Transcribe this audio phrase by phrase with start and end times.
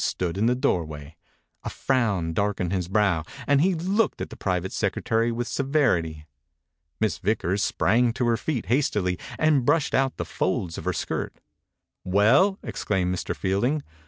[0.01, 1.03] Fielding stood in the doorway
[1.61, 6.25] 1 A frown darkened his brow and he looked at the private secretary with severity.
[6.99, 11.35] Miss Vickers sprang to her feet hastily and brushed out the folds of her skirt.
[12.03, 13.83] "Well!" exclaimed Mr.Field ing.